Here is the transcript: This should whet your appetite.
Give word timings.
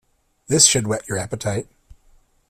This 0.47 0.65
should 0.65 0.87
whet 0.87 1.07
your 1.07 1.19
appetite. 1.19 1.67